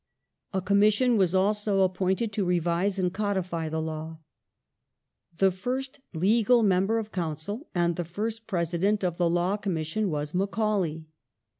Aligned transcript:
A 0.51 0.63
Commission 0.63 1.15
was 1.15 1.35
also 1.35 1.81
appointed 1.81 2.33
to 2.33 2.43
revise 2.43 2.97
and 2.97 3.13
codify 3.13 3.69
the 3.69 3.79
law. 3.83 4.17
The 5.37 5.51
first 5.51 5.99
legal 6.11 6.63
member 6.63 6.97
of 6.97 7.11
Council 7.11 7.67
and 7.75 7.95
the 7.95 8.03
fiist 8.03 8.47
President 8.47 9.03
of 9.03 9.17
the 9.17 9.29
Law 9.29 9.57
Commission 9.57 10.09
was 10.09 10.33
Macaulay. 10.33 11.05